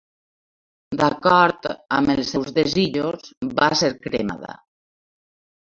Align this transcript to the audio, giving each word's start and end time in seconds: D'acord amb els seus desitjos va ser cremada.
D'acord 1.01 1.67
amb 1.99 2.13
els 2.15 2.31
seus 2.37 2.49
desitjos 2.57 3.29
va 3.61 3.69
ser 3.83 3.91
cremada. 4.07 4.57